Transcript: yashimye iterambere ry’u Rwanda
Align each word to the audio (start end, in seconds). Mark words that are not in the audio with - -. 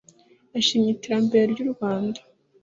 yashimye 0.53 0.89
iterambere 0.91 1.43
ry’u 1.53 1.67
Rwanda 1.73 2.19